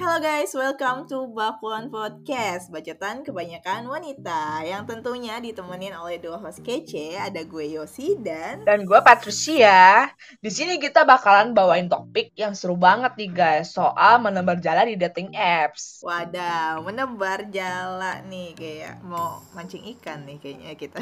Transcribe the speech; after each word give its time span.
Hello 0.00 0.16
guys, 0.16 0.56
welcome 0.56 1.04
to 1.04 1.28
Bakwan 1.28 1.92
Podcast. 1.92 2.72
Bacotan 2.72 3.20
kebanyakan 3.20 3.84
wanita 3.84 4.64
Yang 4.64 4.96
tentunya 4.96 5.36
ditemenin 5.44 5.92
oleh 5.92 6.16
dua 6.16 6.40
host 6.40 6.64
kece 6.64 7.20
Ada 7.20 7.44
gue 7.44 7.76
Yosi 7.76 8.16
dan 8.16 8.64
Dan 8.64 8.88
gue 8.88 8.96
Patricia. 9.04 10.08
Di 10.40 10.48
sini 10.48 10.80
kita 10.80 11.04
bakalan 11.04 11.52
bawain 11.52 11.84
topik 11.84 12.32
yang 12.32 12.56
seru 12.56 12.80
banget 12.80 13.12
nih 13.20 13.28
guys 13.28 13.76
Soal 13.76 14.24
menebar 14.24 14.56
jala 14.56 14.88
di 14.88 14.96
dating 14.96 15.36
apps. 15.36 16.00
Wadaw, 16.00 16.80
menebar 16.80 17.52
jala 17.52 18.24
nih 18.24 18.56
Kayak 18.56 19.04
mau 19.04 19.44
mancing 19.52 19.84
ikan 20.00 20.24
nih 20.24 20.40
kayaknya 20.40 20.80
kita. 20.80 20.96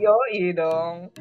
Yoi 0.00 0.56
dong 0.56 1.12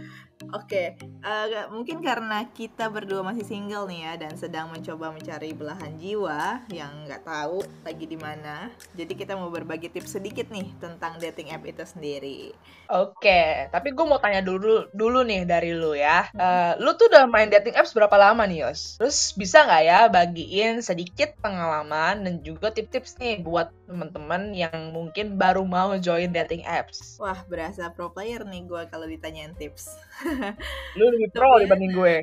Oke, 0.51 0.99
uh, 1.23 1.71
mungkin 1.71 2.03
karena 2.03 2.43
kita 2.51 2.91
berdua 2.91 3.23
masih 3.23 3.47
single 3.47 3.87
nih 3.87 4.03
ya 4.03 4.13
dan 4.27 4.33
sedang 4.35 4.67
mencoba 4.69 5.15
mencari 5.15 5.55
belahan 5.55 5.95
jiwa 5.95 6.67
yang 6.67 7.07
nggak 7.07 7.23
tahu 7.23 7.63
lagi 7.87 8.05
di 8.05 8.17
mana. 8.19 8.67
Jadi 8.97 9.13
kita 9.15 9.39
mau 9.39 9.47
berbagi 9.47 9.87
tips 9.87 10.19
sedikit 10.19 10.51
nih 10.51 10.67
tentang 10.83 11.15
dating 11.23 11.55
app 11.55 11.63
itu 11.63 11.83
sendiri. 11.87 12.51
Oke, 12.91 13.71
tapi 13.71 13.95
gue 13.95 14.05
mau 14.05 14.19
tanya 14.19 14.43
dulu 14.43 14.91
dulu 14.91 15.23
nih 15.23 15.47
dari 15.47 15.71
lu 15.71 15.95
ya. 15.95 16.27
Uh, 16.35 16.75
lu 16.83 16.93
tuh 16.99 17.07
udah 17.07 17.25
main 17.25 17.47
dating 17.47 17.73
apps 17.79 17.95
berapa 17.95 18.13
lama 18.19 18.43
nih 18.43 18.67
Yos? 18.67 18.99
Terus 18.99 19.31
bisa 19.39 19.63
nggak 19.63 19.83
ya 19.87 19.99
bagiin 20.11 20.83
sedikit 20.83 21.33
pengalaman 21.39 22.27
dan 22.27 22.35
juga 22.43 22.73
tips-tips 22.73 23.17
nih 23.21 23.39
buat 23.41 23.71
teman-teman 23.87 24.57
yang 24.57 24.89
mungkin 24.89 25.37
baru 25.37 25.61
mau 25.65 25.93
join 26.01 26.33
dating 26.33 26.65
apps? 26.65 27.21
Wah, 27.21 27.45
berasa 27.45 27.93
pro 27.93 28.09
player 28.09 28.41
nih 28.41 28.65
gue 28.65 28.81
kalau 28.89 29.05
ditanyain 29.05 29.53
tips. 29.53 29.93
lu 30.97 31.03
lebih 31.13 31.29
pro 31.33 31.61
dibanding 31.61 31.93
gue 31.93 32.15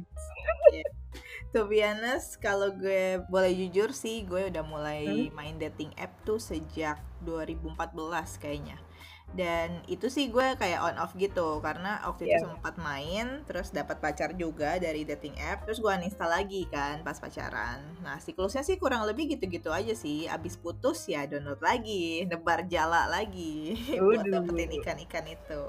yeah. 0.72 0.88
To 1.50 1.66
be 1.66 1.82
honest, 1.82 2.38
kalau 2.38 2.70
gue 2.70 3.26
boleh 3.26 3.50
jujur 3.50 3.90
sih, 3.90 4.22
gue 4.22 4.54
udah 4.54 4.62
mulai 4.62 5.26
hmm? 5.26 5.34
main 5.34 5.58
dating 5.58 5.90
app 5.98 6.14
tuh 6.22 6.38
sejak 6.38 7.02
2014 7.26 7.74
kayaknya. 8.38 8.78
Dan 9.30 9.82
itu 9.86 10.10
sih 10.10 10.26
gue 10.26 10.58
kayak 10.58 10.78
on 10.82 10.98
off 10.98 11.14
gitu 11.14 11.62
karena 11.62 12.02
waktu 12.02 12.26
yeah. 12.26 12.38
itu 12.38 12.46
iya. 12.46 12.46
sempat 12.50 12.74
main, 12.82 13.26
terus 13.46 13.70
dapat 13.70 14.02
pacar 14.02 14.34
juga 14.34 14.78
dari 14.78 15.06
dating 15.06 15.38
app, 15.38 15.66
terus 15.66 15.78
gue 15.78 15.90
uninstall 15.90 16.30
lagi 16.34 16.66
kan 16.66 17.02
pas 17.06 17.18
pacaran. 17.18 17.78
Nah 18.02 18.18
siklusnya 18.18 18.66
sih 18.66 18.78
kurang 18.78 19.06
lebih 19.06 19.34
gitu-gitu 19.34 19.70
aja 19.70 19.94
sih. 19.94 20.26
Abis 20.26 20.58
putus 20.58 21.06
ya 21.06 21.30
download 21.30 21.62
lagi, 21.62 22.26
nebar 22.26 22.66
jala 22.66 23.06
lagi 23.06 23.78
buat 24.02 24.22
dapetin 24.22 24.70
ikan-ikan 24.82 25.26
itu. 25.30 25.62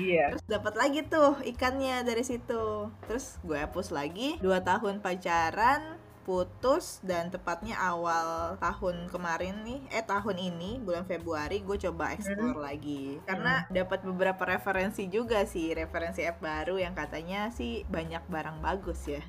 Iya. 0.00 0.36
Terus 0.36 0.46
dapat 0.48 0.74
lagi 0.78 1.00
tuh 1.04 1.40
ikannya 1.44 2.04
dari 2.04 2.24
situ. 2.24 2.88
Terus 3.08 3.36
gue 3.44 3.58
hapus 3.58 3.92
lagi 3.92 4.40
dua 4.40 4.64
tahun 4.64 5.04
pacaran 5.04 6.00
putus 6.22 7.02
dan 7.02 7.28
tepatnya 7.34 7.74
awal 7.82 8.54
tahun 8.62 9.10
kemarin 9.10 9.66
nih 9.66 9.80
eh 9.90 10.06
tahun 10.06 10.38
ini 10.38 10.78
bulan 10.78 11.02
Februari 11.02 11.60
gue 11.66 11.74
coba 11.90 12.14
explore 12.14 12.54
hmm. 12.56 12.62
lagi 12.62 13.18
karena 13.26 13.66
hmm. 13.66 13.74
dapat 13.74 14.00
beberapa 14.06 14.42
referensi 14.46 15.10
juga 15.10 15.42
sih 15.44 15.74
referensi 15.74 16.22
app 16.22 16.38
baru 16.38 16.78
yang 16.78 16.94
katanya 16.94 17.50
sih 17.50 17.82
banyak 17.90 18.22
barang 18.30 18.62
bagus 18.62 19.02
ya 19.10 19.22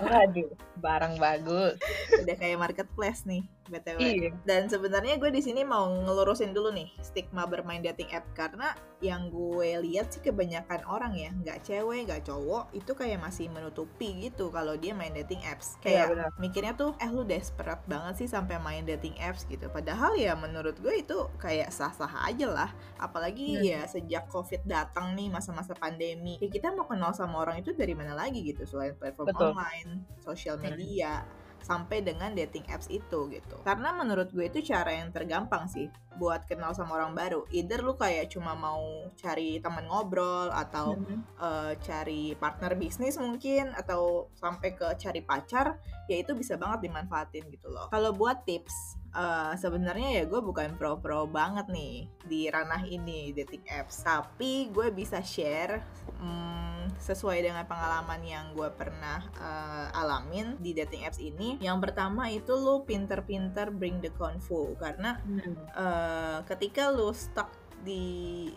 waduh 0.00 0.48
barang 0.80 1.14
bagus 1.20 1.76
udah 2.24 2.36
kayak 2.40 2.58
marketplace 2.58 3.28
nih 3.28 3.44
btw. 3.68 3.98
Iya. 4.00 4.30
Dan 4.44 4.66
sebenarnya 4.66 5.20
gue 5.20 5.30
di 5.30 5.40
sini 5.44 5.62
mau 5.62 5.86
ngelurusin 5.86 6.52
dulu 6.56 6.72
nih 6.74 6.88
stigma 7.00 7.44
bermain 7.44 7.84
dating 7.84 8.10
app 8.12 8.26
karena 8.34 8.72
yang 8.98 9.30
gue 9.30 9.78
lihat 9.78 10.10
sih 10.10 10.18
kebanyakan 10.18 10.82
orang 10.90 11.14
ya 11.14 11.30
nggak 11.30 11.62
cewek 11.62 12.10
nggak 12.10 12.26
cowok 12.26 12.74
itu 12.74 12.92
kayak 12.98 13.22
masih 13.22 13.46
menutupi 13.46 14.18
gitu 14.18 14.50
kalau 14.50 14.74
dia 14.74 14.90
main 14.90 15.14
dating 15.14 15.38
apps 15.46 15.78
iya, 15.86 16.10
kayak 16.10 16.18
iya, 16.18 16.26
mikirnya 16.42 16.74
tuh 16.74 16.98
eh 16.98 17.06
lu 17.06 17.22
desperate 17.22 17.86
banget 17.86 18.26
sih 18.26 18.28
sampai 18.28 18.58
main 18.58 18.82
dating 18.82 19.14
apps 19.22 19.46
gitu 19.46 19.70
padahal 19.70 20.18
ya 20.18 20.34
menurut 20.34 20.74
gue 20.82 20.98
itu 20.98 21.30
kayak 21.38 21.70
sah-sah 21.70 22.26
aja 22.26 22.50
lah 22.50 22.70
apalagi 22.98 23.62
hmm. 23.62 23.62
ya 23.62 23.80
sejak 23.86 24.26
covid 24.26 24.66
datang 24.66 25.14
nih 25.14 25.30
masa-masa 25.30 25.78
pandemi 25.78 26.34
ya 26.42 26.50
kita 26.50 26.74
mau 26.74 26.90
kenal 26.90 27.14
sama 27.14 27.46
orang 27.46 27.62
itu 27.62 27.70
dari 27.78 27.94
mana 27.94 28.18
lagi 28.18 28.42
gitu 28.42 28.66
selain 28.66 28.98
platform 28.98 29.30
Betul. 29.30 29.54
online 29.54 29.90
sosial 30.18 30.58
media 30.58 31.22
hmm 31.22 31.46
sampai 31.62 32.02
dengan 32.04 32.32
dating 32.34 32.66
apps 32.70 32.88
itu 32.88 33.28
gitu. 33.30 33.56
Karena 33.62 33.94
menurut 33.94 34.30
gue 34.30 34.46
itu 34.46 34.62
cara 34.64 34.94
yang 34.94 35.10
tergampang 35.14 35.66
sih 35.68 35.88
buat 36.18 36.44
kenal 36.50 36.74
sama 36.74 36.98
orang 36.98 37.14
baru. 37.14 37.46
Either 37.54 37.80
lu 37.80 37.94
kayak 37.94 38.34
cuma 38.34 38.58
mau 38.58 39.06
cari 39.14 39.62
teman 39.62 39.86
ngobrol 39.86 40.50
atau 40.50 40.98
mm-hmm. 40.98 41.18
uh, 41.38 41.72
cari 41.78 42.34
partner 42.34 42.74
bisnis 42.74 43.16
mungkin 43.16 43.70
atau 43.78 44.28
sampai 44.34 44.74
ke 44.74 44.98
cari 44.98 45.22
pacar, 45.22 45.78
ya 46.10 46.16
itu 46.18 46.34
bisa 46.34 46.58
banget 46.58 46.90
dimanfaatin 46.90 47.46
gitu 47.48 47.70
loh. 47.70 47.86
Kalau 47.88 48.10
buat 48.12 48.42
tips, 48.42 48.98
uh, 49.14 49.54
sebenarnya 49.54 50.22
ya 50.22 50.24
gue 50.26 50.40
bukan 50.42 50.74
pro-pro 50.74 51.24
banget 51.30 51.70
nih 51.70 52.10
di 52.26 52.50
ranah 52.50 52.82
ini 52.84 53.30
dating 53.32 53.64
apps, 53.70 54.02
tapi 54.02 54.68
gue 54.74 54.90
bisa 54.90 55.22
share. 55.22 55.80
Hmm, 56.18 56.90
sesuai 56.98 57.44
dengan 57.44 57.62
pengalaman 57.68 58.18
yang 58.24 58.50
gue 58.56 58.66
pernah 58.74 59.22
uh, 59.38 59.86
alamin 59.92 60.58
di 60.58 60.74
dating 60.74 61.06
apps 61.06 61.20
ini. 61.20 61.60
Yang 61.60 61.78
pertama 61.88 62.26
itu 62.32 62.56
lu 62.56 62.82
pinter-pinter 62.82 63.70
bring 63.70 64.00
the 64.00 64.10
convo 64.16 64.74
karena 64.80 65.20
hmm. 65.22 65.54
uh, 65.76 66.07
ketika 66.46 66.90
lu 66.90 67.10
stuck 67.14 67.50
di 67.82 68.48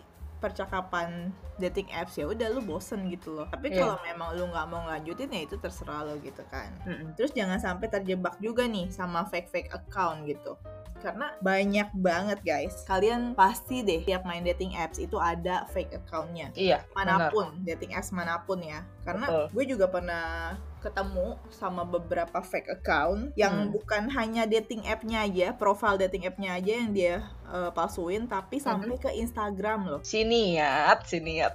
percakapan 0.42 1.30
dating 1.62 1.86
apps 1.94 2.18
ya 2.18 2.26
udah 2.26 2.50
lu 2.50 2.58
bosen 2.66 3.06
gitu 3.06 3.38
loh 3.38 3.46
tapi 3.46 3.70
yeah. 3.70 3.86
kalau 3.86 3.96
memang 4.02 4.28
lu 4.34 4.44
nggak 4.50 4.66
mau 4.66 4.82
lanjutin 4.90 5.30
ya 5.30 5.46
itu 5.46 5.54
terserah 5.62 6.02
lo 6.02 6.18
gitu 6.18 6.42
kan 6.50 6.74
mm 6.82 6.90
-hmm. 6.90 7.08
terus 7.14 7.30
jangan 7.30 7.62
sampai 7.62 7.86
terjebak 7.86 8.34
juga 8.42 8.66
nih 8.66 8.90
sama 8.90 9.22
fake 9.30 9.46
fake 9.54 9.70
account 9.70 10.26
gitu 10.26 10.58
karena 11.02 11.34
banyak 11.42 11.88
banget 11.98 12.38
guys 12.46 12.86
kalian 12.86 13.34
pasti 13.34 13.82
deh 13.82 14.06
tiap 14.06 14.22
main 14.22 14.46
dating 14.46 14.74
apps 14.78 15.02
itu 15.02 15.18
ada 15.18 15.66
fake 15.74 15.94
accountnya 15.94 16.54
iya 16.54 16.86
mana 16.94 17.30
pun 17.30 17.50
benar. 17.58 17.74
dating 17.74 17.92
apps 17.94 18.10
mana 18.14 18.38
pun 18.46 18.62
ya 18.62 18.86
karena 19.02 19.26
Betul. 19.26 19.46
gue 19.50 19.64
juga 19.78 19.86
pernah 19.90 20.54
ketemu 20.82 21.38
sama 21.48 21.86
beberapa 21.86 22.42
fake 22.42 22.82
account 22.82 23.30
yang 23.38 23.70
hmm. 23.70 23.72
bukan 23.72 24.10
hanya 24.10 24.44
dating 24.44 24.82
appnya 24.84 25.22
aja 25.22 25.54
profile 25.54 25.96
dating 25.96 26.26
appnya 26.26 26.58
aja 26.58 26.72
yang 26.74 26.90
dia 26.90 27.14
uh, 27.46 27.70
palsuin 27.70 28.26
tapi 28.26 28.58
sampai 28.58 28.98
hmm. 28.98 29.02
ke 29.06 29.10
Instagram 29.22 29.80
loh 29.86 30.00
sini 30.02 30.58
ya 30.58 30.90
sini 31.06 31.38
ya 31.38 31.54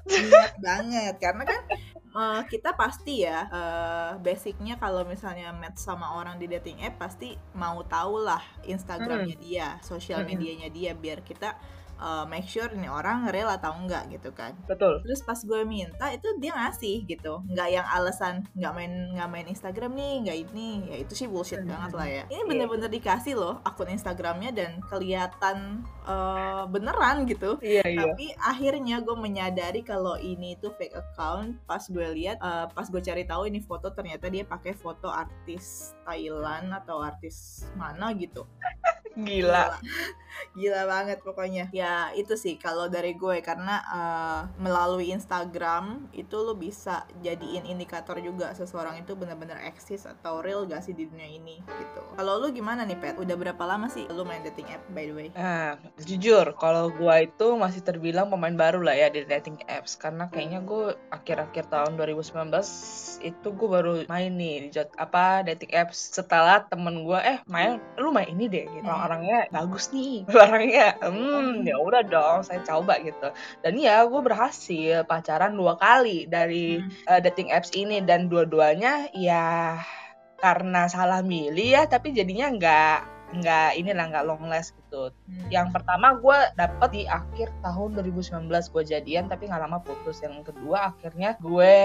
banget 0.65 1.19
karena 1.19 1.43
kan 1.43 1.61
uh, 2.17 2.41
kita 2.49 2.73
pasti 2.73 3.27
ya 3.27 3.45
uh, 3.51 4.11
basicnya 4.17 4.79
kalau 4.81 5.05
misalnya 5.05 5.53
match 5.53 5.83
sama 5.83 6.17
orang 6.17 6.41
di 6.41 6.49
dating 6.49 6.81
app 6.81 6.97
pasti 6.97 7.37
mau 7.53 7.85
tahu 7.85 8.25
lah 8.25 8.41
Instagramnya 8.65 9.37
hmm. 9.37 9.45
dia, 9.45 9.67
sosial 9.85 10.25
hmm. 10.25 10.29
medianya 10.33 10.69
dia 10.73 10.91
biar 10.97 11.21
kita 11.21 11.53
uh, 11.99 12.25
make 12.29 12.47
sure 12.47 12.69
ini 12.71 12.87
orang 12.89 13.29
real 13.29 13.49
atau 13.51 13.73
enggak 13.75 14.09
gitu 14.09 14.29
kan. 14.33 14.55
Betul. 14.65 15.01
Terus 15.03 15.21
pas 15.25 15.37
gue 15.37 15.61
minta 15.65 16.09
itu 16.13 16.27
dia 16.39 16.53
ngasih 16.55 17.05
gitu. 17.05 17.43
Nggak 17.49 17.69
yang 17.69 17.87
alasan 17.87 18.45
nggak 18.57 18.73
main 18.73 18.93
nggak 19.13 19.29
main 19.29 19.47
Instagram 19.49 19.91
nih 19.93 20.13
nggak 20.25 20.37
ini. 20.49 20.69
Ya 20.89 20.97
itu 21.03 21.13
sih 21.13 21.27
bullshit 21.27 21.61
hmm. 21.61 21.69
banget 21.69 21.91
lah 21.93 22.07
ya. 22.07 22.23
Ini 22.29 22.41
iya. 22.41 22.47
bener-bener 22.47 22.89
dikasih 22.89 23.35
loh 23.37 23.59
akun 23.65 23.91
Instagramnya 23.91 24.51
dan 24.53 24.79
kelihatan 24.87 25.83
uh, 26.05 26.65
beneran 26.69 27.27
gitu. 27.27 27.59
Iya, 27.61 27.83
iya. 27.85 28.03
tapi 28.07 28.31
akhirnya 28.39 29.01
gue 29.01 29.17
menyadari 29.17 29.81
kalau 29.81 30.15
ini 30.17 30.55
tuh 30.61 30.73
fake 30.77 30.95
account. 30.95 31.59
Pas 31.65 31.83
gue 31.83 32.07
lihat 32.13 32.37
uh, 32.39 32.69
pas 32.71 32.87
gue 32.87 33.01
cari 33.01 33.25
tahu 33.27 33.49
ini 33.49 33.59
foto 33.59 33.91
ternyata 33.91 34.29
dia 34.29 34.45
pakai 34.45 34.73
foto 34.77 35.09
artis 35.09 35.97
Thailand 36.07 36.71
atau 36.71 37.03
artis 37.03 37.67
mana 37.75 38.13
gitu 38.15 38.45
gila. 39.15 39.77
Gila 40.57 40.89
banget 40.89 41.21
pokoknya. 41.21 41.69
Ya 41.73 42.09
itu 42.13 42.37
sih 42.37 42.57
kalau 42.57 42.89
dari 42.89 43.17
gue 43.17 43.41
karena 43.41 43.81
uh, 43.89 44.41
melalui 44.61 45.13
Instagram 45.13 46.09
itu 46.13 46.33
lo 46.37 46.57
bisa 46.57 47.05
jadiin 47.21 47.65
indikator 47.65 48.17
juga 48.21 48.53
seseorang 48.53 49.01
itu 49.01 49.13
benar-benar 49.17 49.61
eksis 49.65 50.05
atau 50.05 50.41
real 50.41 50.65
gak 50.65 50.85
sih 50.85 50.93
di 50.93 51.09
dunia 51.09 51.29
ini 51.29 51.61
gitu. 51.61 52.01
Kalau 52.17 52.41
lo 52.41 52.49
gimana 52.53 52.85
nih 52.85 52.97
pet? 52.97 53.15
Udah 53.17 53.37
berapa 53.37 53.63
lama 53.65 53.89
sih 53.89 54.05
lo 54.09 54.25
main 54.25 54.41
dating 54.45 54.69
app 54.73 54.83
by 54.93 55.05
the 55.05 55.15
way? 55.15 55.29
Ah 55.37 55.77
jujur 56.01 56.53
kalau 56.57 56.89
gue 56.93 57.15
itu 57.25 57.47
masih 57.57 57.81
terbilang 57.81 58.29
pemain 58.29 58.53
baru 58.53 58.81
lah 58.81 58.97
ya 58.97 59.07
di 59.13 59.25
dating 59.25 59.61
apps. 59.69 59.97
Karena 59.97 60.29
kayaknya 60.29 60.61
gue 60.65 60.97
akhir-akhir 61.13 61.69
tahun 61.69 61.97
2019 61.97 62.53
itu 63.25 63.47
gue 63.49 63.69
baru 63.69 63.93
main 64.09 64.31
nih 64.33 64.69
di 64.69 64.79
apa 64.97 65.45
dating 65.45 65.73
apps. 65.73 66.17
Setelah 66.17 66.65
temen 66.65 67.05
gue 67.05 67.19
eh 67.21 67.39
main 67.45 67.77
lu 67.97 68.09
main 68.09 68.29
ini 68.29 68.45
deh 68.49 68.65
gitu 68.65 68.89
hmm 68.97 69.05
orangnya 69.05 69.39
bagus 69.53 69.93
nih. 69.93 70.25
Orangnya 70.33 70.97
hmm 71.05 71.63
ya 71.63 71.77
udah 71.77 72.01
dong 72.01 72.41
saya 72.41 72.65
coba 72.65 72.97
gitu. 73.05 73.29
Dan 73.61 73.77
ya 73.77 74.01
gue 74.09 74.21
berhasil 74.25 75.05
pacaran 75.05 75.53
dua 75.53 75.77
kali 75.77 76.25
dari 76.25 76.81
hmm. 76.81 77.05
uh, 77.05 77.19
dating 77.21 77.53
apps 77.53 77.71
ini. 77.77 78.01
Dan 78.01 78.27
dua-duanya 78.27 79.13
ya 79.13 79.77
karena 80.37 80.85
salah 80.85 81.25
milih 81.25 81.77
ya 81.77 81.83
tapi 81.89 82.13
jadinya 82.13 82.53
nggak 82.53 83.16
nggak 83.27 83.75
inilah 83.75 84.05
nggak 84.07 84.25
long 84.25 84.47
last 84.47 84.71
gitu. 84.77 85.11
Hmm. 85.11 85.47
Yang 85.51 85.67
pertama 85.75 86.15
gue 86.15 86.37
dapet 86.55 86.89
di 86.95 87.03
akhir 87.03 87.51
tahun 87.59 87.99
2019 87.99 88.47
gue 88.47 88.83
jadian 88.87 89.27
tapi 89.27 89.51
nggak 89.51 89.63
lama 89.67 89.83
putus. 89.83 90.23
Yang 90.23 90.53
kedua 90.53 90.95
akhirnya 90.95 91.35
gue 91.43 91.75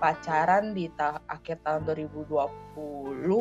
pacaran 0.00 0.72
di 0.72 0.88
ta 0.92 1.20
akhir 1.28 1.60
tahun 1.60 1.84
2020 1.84 2.72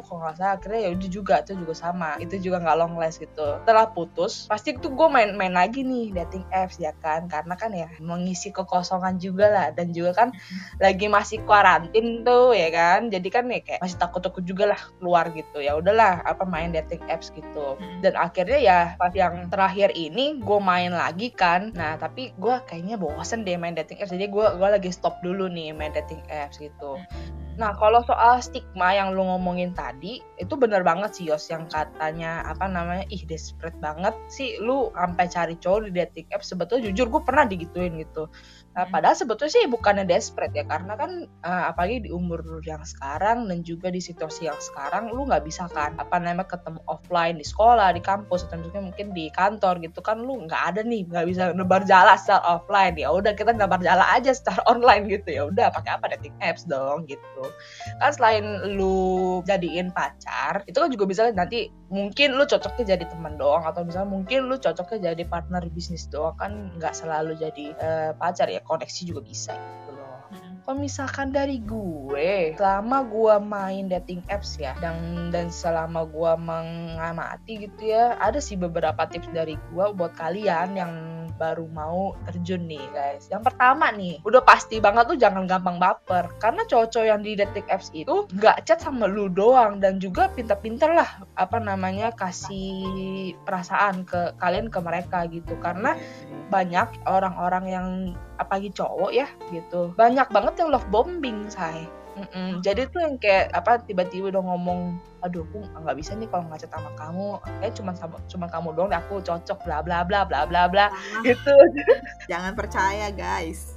kalau 0.04 0.20
nggak 0.28 0.36
salah 0.36 0.60
akhirnya 0.60 0.82
ya 0.84 0.90
udah 0.92 1.10
juga 1.10 1.36
itu 1.40 1.52
juga 1.56 1.74
sama. 1.76 2.10
Itu 2.20 2.36
juga 2.42 2.60
nggak 2.60 2.78
long 2.78 2.96
last 3.00 3.24
gitu. 3.24 3.64
Setelah 3.64 3.88
putus 3.96 4.52
pasti 4.52 4.76
tuh 4.76 4.92
gue 4.92 5.08
main-main 5.08 5.56
lagi 5.56 5.88
nih 5.88 6.12
dating 6.12 6.44
apps 6.52 6.76
ya 6.84 6.92
kan? 7.00 7.32
Karena 7.32 7.56
kan 7.56 7.72
ya 7.72 7.88
mengisi 8.04 8.52
kekosongan 8.52 9.24
juga 9.24 9.48
lah. 9.48 9.68
Dan 9.72 9.96
juga 9.96 10.12
kan 10.12 10.30
lagi 10.84 11.08
masih 11.08 11.40
kuarantin 11.48 12.28
tuh 12.28 12.52
ya 12.52 12.68
kan? 12.76 13.08
Jadi 13.08 13.28
kan 13.32 13.48
ya 13.48 13.64
kayak 13.64 13.80
masih 13.80 13.96
takut-takut 13.96 14.44
juga 14.44 14.76
lah 14.76 14.82
keluar 15.00 15.32
gitu. 15.32 15.64
Ya 15.64 15.80
udahlah 15.80 16.20
apa 16.28 16.44
main 16.44 16.76
dating 16.76 17.00
apps 17.08 17.21
gitu. 17.30 17.78
Dan 18.02 18.18
akhirnya 18.18 18.58
ya 18.58 18.80
pas 18.98 19.14
yang 19.14 19.46
terakhir 19.54 19.94
ini 19.94 20.42
gue 20.42 20.60
main 20.64 20.90
lagi 20.90 21.30
kan. 21.30 21.70
Nah 21.78 22.02
tapi 22.02 22.34
gue 22.42 22.56
kayaknya 22.66 22.98
bosen 22.98 23.46
deh 23.46 23.54
main 23.62 23.78
dating 23.78 24.02
apps. 24.02 24.10
Jadi 24.10 24.26
gue 24.26 24.46
gue 24.58 24.68
lagi 24.74 24.90
stop 24.90 25.22
dulu 25.22 25.46
nih 25.46 25.78
main 25.78 25.94
dating 25.94 26.26
apps 26.34 26.58
gitu 26.58 26.98
Nah, 27.62 27.78
kalau 27.78 28.02
soal 28.10 28.42
stigma 28.42 28.90
yang 28.90 29.14
lu 29.14 29.22
ngomongin 29.22 29.70
tadi, 29.78 30.18
itu 30.42 30.58
bener 30.58 30.82
banget 30.82 31.14
sih 31.14 31.30
Yos 31.30 31.46
yang 31.54 31.70
katanya 31.70 32.42
apa 32.42 32.66
namanya, 32.66 33.06
ih 33.14 33.22
desperate 33.30 33.78
banget 33.78 34.18
sih 34.34 34.58
lu 34.58 34.90
sampai 34.98 35.30
cari 35.30 35.54
cowok 35.62 35.86
di 35.86 35.92
dating 35.94 36.26
app. 36.34 36.42
Sebetulnya 36.42 36.90
jujur 36.90 37.14
gue 37.14 37.22
pernah 37.22 37.46
digituin 37.46 38.02
gitu. 38.02 38.26
Nah, 38.74 38.90
padahal 38.90 39.14
sebetulnya 39.14 39.54
sih 39.54 39.70
bukannya 39.70 40.10
desperate 40.10 40.58
ya, 40.58 40.66
karena 40.66 40.98
kan 40.98 41.30
uh, 41.46 41.70
apalagi 41.70 42.08
di 42.08 42.10
umur 42.10 42.42
yang 42.66 42.82
sekarang 42.82 43.46
dan 43.46 43.62
juga 43.62 43.94
di 43.94 44.02
situasi 44.02 44.50
yang 44.50 44.58
sekarang, 44.58 45.14
lu 45.14 45.30
nggak 45.30 45.46
bisa 45.46 45.70
kan 45.70 45.94
apa 46.02 46.18
namanya 46.18 46.50
ketemu 46.50 46.82
offline 46.90 47.38
di 47.38 47.46
sekolah, 47.46 47.94
di 47.94 48.02
kampus, 48.02 48.50
atau 48.50 48.58
mungkin 48.82 49.14
di 49.14 49.30
kantor 49.38 49.78
gitu 49.86 50.02
kan, 50.02 50.18
lu 50.18 50.50
nggak 50.50 50.74
ada 50.74 50.82
nih, 50.82 51.06
nggak 51.06 51.26
bisa 51.30 51.54
nebar 51.54 51.86
jala 51.86 52.18
secara 52.18 52.42
offline. 52.58 52.98
Ya 52.98 53.14
udah 53.14 53.38
kita 53.38 53.54
nebar 53.54 53.86
jala 53.86 54.08
aja 54.18 54.34
secara 54.34 54.66
online 54.74 55.06
gitu 55.14 55.30
ya. 55.30 55.46
Udah 55.46 55.70
pakai 55.70 56.02
apa 56.02 56.18
dating 56.18 56.34
apps 56.42 56.66
dong 56.66 57.06
gitu. 57.06 57.51
Kan 58.00 58.12
selain 58.14 58.46
lu 58.78 59.40
jadiin 59.46 59.92
pacar, 59.94 60.64
itu 60.66 60.78
kan 60.78 60.90
juga 60.90 61.06
bisa 61.08 61.28
nanti 61.32 61.70
mungkin 61.92 62.40
lu 62.40 62.48
cocoknya 62.48 62.96
jadi 62.96 63.06
teman 63.12 63.36
doang 63.36 63.68
atau 63.68 63.84
misalnya 63.84 64.10
mungkin 64.10 64.48
lu 64.48 64.56
cocoknya 64.56 65.12
jadi 65.12 65.24
partner 65.28 65.68
bisnis 65.72 66.08
doang 66.08 66.36
kan 66.40 66.72
nggak 66.80 66.96
selalu 66.96 67.36
jadi 67.36 67.66
uh, 67.78 68.12
pacar 68.16 68.48
ya 68.48 68.64
koneksi 68.64 69.02
juga 69.04 69.22
bisa 69.24 69.54
gitu 69.56 69.92
loh. 69.96 70.02
Kalau 70.62 70.78
misalkan 70.78 71.34
dari 71.34 71.58
gue 71.58 72.54
selama 72.54 73.02
gue 73.10 73.36
main 73.42 73.90
dating 73.90 74.22
apps 74.30 74.62
ya 74.62 74.78
dan 74.78 75.28
dan 75.34 75.50
selama 75.50 76.06
gue 76.06 76.34
mengamati 76.38 77.66
gitu 77.68 77.92
ya 77.92 78.14
ada 78.22 78.38
sih 78.38 78.56
beberapa 78.56 79.04
tips 79.10 79.34
dari 79.34 79.58
gue 79.58 79.86
buat 79.98 80.14
kalian 80.14 80.78
yang 80.78 80.94
baru 81.42 81.66
mau 81.74 82.14
terjun 82.30 82.70
nih 82.70 82.86
guys. 82.94 83.26
Yang 83.34 83.50
pertama 83.50 83.90
nih 83.90 84.22
udah 84.22 84.46
pasti 84.46 84.78
banget 84.78 85.10
tuh 85.10 85.18
jangan 85.18 85.50
gampang 85.50 85.82
baper. 85.82 86.30
Karena 86.38 86.62
cowok-cowok 86.70 87.08
yang 87.10 87.26
di 87.26 87.34
dating 87.34 87.66
apps 87.74 87.90
itu 87.98 88.30
nggak 88.38 88.70
chat 88.70 88.78
sama 88.78 89.10
lu 89.10 89.26
doang 89.26 89.82
dan 89.82 89.98
juga 89.98 90.30
pinter-pinter 90.38 90.94
lah 90.94 91.26
apa 91.34 91.58
namanya 91.58 92.14
kasih 92.14 93.34
perasaan 93.42 94.06
ke 94.06 94.38
kalian 94.38 94.70
ke 94.70 94.78
mereka 94.78 95.26
gitu. 95.26 95.58
Karena 95.58 95.98
banyak 96.54 97.10
orang-orang 97.10 97.66
yang 97.66 97.88
apalagi 98.38 98.70
cowok 98.70 99.10
ya 99.10 99.26
gitu. 99.50 99.98
Banyak 99.98 100.30
banget 100.30 100.62
yang 100.62 100.70
love 100.70 100.86
bombing 100.94 101.50
say 101.50 101.90
Mm-mm. 102.22 102.62
Jadi 102.62 102.86
tuh 102.94 103.02
yang 103.02 103.18
kayak 103.18 103.50
apa 103.58 103.82
tiba-tiba 103.82 104.30
udah 104.30 104.44
ngomong, 104.54 105.02
aduh 105.26 105.42
aku 105.42 105.66
nggak 105.66 105.98
bisa 105.98 106.14
nih 106.14 106.30
kalau 106.30 106.46
ngechat 106.54 106.70
sama 106.70 106.94
kamu, 106.94 107.42
kayak 107.60 107.74
cuma 107.74 107.92
sama 107.98 108.18
cuma 108.30 108.46
kamu 108.46 108.70
doang, 108.78 108.94
aku 108.94 109.18
cocok 109.26 109.60
bla 109.66 109.82
bla 109.82 110.06
bla 110.06 110.22
bla 110.22 110.46
bla 110.46 110.70
bla 110.70 110.86
gitu. 111.26 111.56
Jangan 112.32 112.54
percaya 112.54 113.10
guys. 113.10 113.74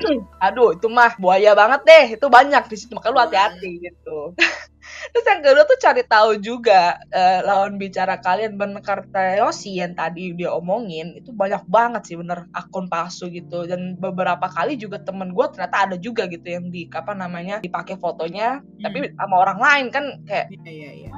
aduh 0.46 0.78
itu 0.78 0.86
mah 0.86 1.18
buaya 1.18 1.52
banget 1.58 1.80
deh, 1.84 2.06
itu 2.16 2.26
banyak 2.30 2.62
di 2.70 2.76
situ 2.78 2.92
makanya 2.94 3.12
lu 3.14 3.20
hati-hati 3.26 3.70
gitu. 3.82 4.18
Terus 5.10 5.26
yang 5.26 5.40
kedua 5.42 5.64
tuh 5.66 5.78
cari 5.82 6.02
tahu 6.06 6.30
juga 6.38 6.94
uh, 7.10 7.40
lawan 7.42 7.74
bicara 7.80 8.14
kalian 8.22 8.54
bener 8.54 8.78
kata 8.78 9.42
Yosi 9.42 9.82
yang 9.82 9.98
tadi 9.98 10.30
dia 10.36 10.54
omongin 10.54 11.18
itu 11.18 11.34
banyak 11.34 11.64
banget 11.66 12.02
sih 12.06 12.16
bener 12.18 12.46
akun 12.54 12.86
palsu 12.86 13.26
gitu 13.32 13.66
dan 13.66 13.98
beberapa 13.98 14.46
kali 14.46 14.78
juga 14.78 15.02
temen 15.02 15.34
gue 15.34 15.46
ternyata 15.50 15.90
ada 15.90 15.96
juga 15.98 16.28
gitu 16.30 16.46
yang 16.46 16.68
di 16.70 16.86
apa 16.92 17.16
namanya 17.16 17.58
dipakai 17.64 17.98
fotonya 17.98 18.60
hmm. 18.60 18.82
tapi 18.84 18.98
sama 19.16 19.36
orang 19.42 19.58
lain 19.58 19.86
kan 19.90 20.04
kayak 20.28 20.46
iya, 20.52 20.70
iya, 20.70 20.90
iya. 21.06 21.10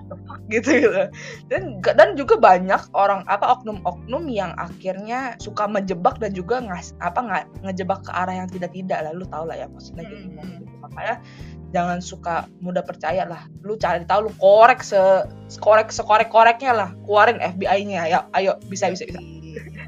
gitu 0.52 0.70
gitu 0.80 1.02
dan 1.50 1.80
dan 1.82 2.08
juga 2.14 2.38
banyak 2.38 2.82
orang 2.94 3.24
apa 3.26 3.60
oknum-oknum 3.60 4.28
yang 4.30 4.52
akhirnya 4.56 5.34
suka 5.40 5.66
menjebak 5.66 6.16
dan 6.22 6.32
juga 6.32 6.60
ngas 6.62 6.94
apa 7.00 7.20
nggak 7.20 7.44
ngejebak 7.64 8.00
ke 8.04 8.10
arah 8.12 8.34
yang 8.44 8.48
tidak 8.50 8.70
tidak 8.72 9.00
lalu 9.04 9.24
tau 9.28 9.44
lah 9.48 9.56
ya 9.56 9.66
maksudnya 9.68 10.04
hmm. 10.04 10.38
gitu. 10.62 10.74
makanya 10.84 11.16
jangan 11.74 11.98
suka 11.98 12.46
mudah 12.62 12.86
percaya 12.86 13.26
lah. 13.26 13.42
Lu 13.66 13.74
cari 13.74 14.06
tahu 14.06 14.30
lu 14.30 14.32
korek 14.38 14.86
se 14.86 14.96
korek 15.58 15.90
sekorek 15.90 16.30
koreknya 16.30 16.72
lah. 16.72 16.88
Keluarin 17.02 17.42
FBI-nya 17.42 18.06
ya 18.06 18.18
ayo 18.38 18.54
bisa 18.70 18.86
bisa 18.94 19.02
bisa. 19.10 19.18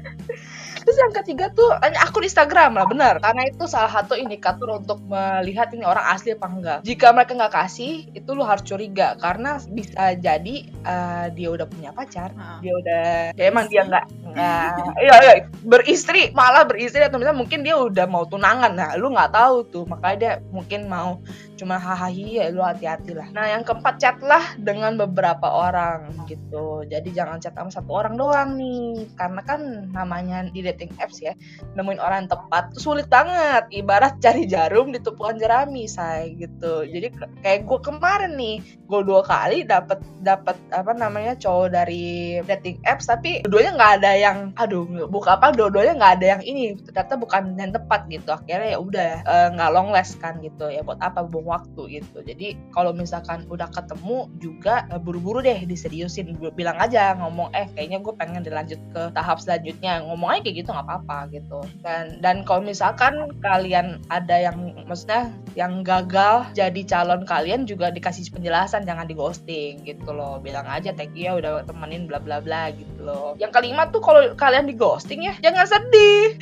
Terus 0.87 1.03
yang 1.03 1.11
ketiga 1.19 1.51
tuh 1.51 1.67
akun 1.83 2.23
Instagram 2.23 2.79
lah 2.79 2.87
benar. 2.87 3.19
Karena 3.19 3.43
itu 3.43 3.67
salah 3.67 3.91
satu 3.91 4.15
indikator 4.15 4.71
untuk 4.71 5.03
melihat 5.03 5.67
ini 5.75 5.83
orang 5.83 6.15
asli 6.15 6.31
apa 6.31 6.47
enggak. 6.47 6.79
Jika 6.87 7.11
mereka 7.11 7.35
nggak 7.35 7.55
kasih 7.59 8.07
itu 8.15 8.29
lu 8.31 8.47
harus 8.47 8.63
curiga. 8.63 9.19
Karena 9.19 9.59
bisa 9.67 10.15
jadi 10.15 10.63
uh, 10.87 11.27
dia 11.35 11.51
udah 11.51 11.67
punya 11.67 11.91
pacar, 11.91 12.31
nah. 12.31 12.63
dia 12.63 12.71
udah 12.71 13.35
ya 13.35 13.43
emang 13.51 13.67
dia 13.67 13.83
nggak 13.83 14.26
Nah, 14.37 14.93
iya, 15.01 15.15
iya 15.25 15.33
beristri 15.65 16.29
malah 16.31 16.63
beristri 16.63 17.01
atau 17.01 17.17
misalnya 17.17 17.41
mungkin 17.41 17.65
dia 17.65 17.73
udah 17.73 18.05
mau 18.05 18.23
tunangan. 18.29 18.77
Nah 18.77 18.93
lu 18.95 19.09
nggak 19.09 19.33
tahu 19.33 19.55
tuh 19.73 19.83
makanya 19.89 20.17
dia 20.17 20.33
mungkin 20.53 20.85
mau 20.85 21.17
cuma 21.57 21.81
hahaha 21.81 22.13
ya 22.13 22.53
lu 22.53 22.61
hati-hati 22.61 23.17
lah. 23.17 23.27
Nah 23.33 23.49
yang 23.49 23.65
keempat 23.65 23.97
chat 23.97 24.17
lah 24.21 24.53
dengan 24.61 24.93
beberapa 24.93 25.49
orang 25.49 26.13
gitu. 26.29 26.85
Jadi 26.85 27.09
jangan 27.17 27.41
chat 27.41 27.57
sama 27.57 27.73
satu 27.73 27.91
orang 27.97 28.13
doang 28.13 28.61
nih 28.61 29.09
karena 29.17 29.41
kan 29.41 29.89
namanya 29.89 30.45
di 30.53 30.61
dating 30.61 30.93
apps 31.01 31.17
ya 31.17 31.33
nemuin 31.73 31.97
orang 31.97 32.25
yang 32.25 32.31
tepat 32.37 32.77
tuh 32.77 32.93
sulit 32.93 33.09
banget. 33.09 33.65
Ibarat 33.73 34.21
cari 34.21 34.45
jarum 34.45 34.93
di 34.93 35.01
tumpukan 35.01 35.41
jerami 35.41 35.89
say 35.89 36.37
gitu. 36.37 36.85
Jadi 36.85 37.09
kayak 37.41 37.65
gue 37.65 37.79
kemarin 37.81 38.37
nih 38.37 38.61
gue 38.85 39.01
dua 39.01 39.25
kali 39.25 39.65
dapat 39.65 39.99
dapat 40.21 40.55
apa 40.71 40.93
namanya 40.93 41.33
cowok 41.39 41.73
dari 41.73 42.37
dating 42.45 42.77
apps 42.83 43.07
tapi 43.07 43.41
keduanya 43.43 43.75
nggak 43.75 43.93
ada 44.03 44.11
yang 44.15 44.26
yang 44.27 44.37
aduh 44.59 44.83
buka 45.07 45.39
apa 45.39 45.55
dua-duanya 45.55 45.95
nggak 45.95 46.13
ada 46.19 46.25
yang 46.37 46.43
ini. 46.43 46.75
Ternyata 46.75 47.13
bukan 47.15 47.55
yang 47.55 47.71
tepat 47.71 48.05
gitu. 48.11 48.29
Akhirnya 48.35 48.75
ya 48.75 48.79
udah 48.79 49.09
eh, 49.23 49.47
nggak 49.55 49.69
long 49.71 49.89
last 49.95 50.19
kan 50.19 50.39
gitu. 50.43 50.67
Ya 50.67 50.83
buat 50.83 50.99
apa 50.99 51.23
buang 51.23 51.47
waktu 51.47 52.01
gitu. 52.01 52.19
Jadi 52.23 52.59
kalau 52.75 52.91
misalkan 52.91 53.47
udah 53.47 53.69
ketemu 53.71 54.27
juga 54.41 54.87
uh, 54.91 54.99
buru-buru 54.99 55.39
deh 55.39 55.63
diseriusin. 55.63 56.35
Bilang 56.57 56.77
aja 56.81 57.15
ngomong 57.15 57.53
eh 57.55 57.69
kayaknya 57.77 58.03
gue 58.03 58.13
pengen 58.17 58.43
dilanjut 58.43 58.79
ke 58.91 59.01
tahap 59.13 59.39
selanjutnya. 59.39 60.03
Ngomong 60.03 60.37
aja 60.37 60.41
kayak 60.43 60.57
gitu 60.63 60.69
nggak 60.73 60.87
apa-apa 60.87 61.17
gitu. 61.31 61.59
Dan 61.81 62.19
dan 62.19 62.43
kalau 62.43 62.65
misalkan 62.65 63.31
kalian 63.39 64.01
ada 64.11 64.35
yang 64.35 64.57
maksudnya 64.89 65.31
yang 65.55 65.81
gagal 65.85 66.49
jadi 66.53 66.81
calon 66.85 67.23
kalian 67.23 67.65
juga 67.69 67.89
dikasih 67.93 68.29
penjelasan 68.33 68.83
jangan 68.83 69.07
di 69.07 69.15
ghosting 69.15 69.85
gitu 69.85 70.11
loh. 70.11 70.41
Bilang 70.41 70.67
aja 70.67 70.91
thank 70.91 71.13
you 71.15 71.27
ya 71.27 71.35
udah 71.35 71.67
temenin 71.67 72.07
bla 72.07 72.23
bla 72.23 72.39
bla 72.39 72.71
gitu 72.71 73.03
loh. 73.03 73.35
Yang 73.35 73.59
kelima 73.59 73.91
tuh 73.91 73.99
kalau 73.99 74.16
kalian 74.35 74.65
di 74.69 74.75
ghosting 74.75 75.25
ya 75.25 75.33
jangan 75.39 75.65
sedih. 75.67 76.37